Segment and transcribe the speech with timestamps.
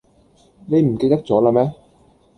[0.65, 1.73] 你唔記得咗啦咩?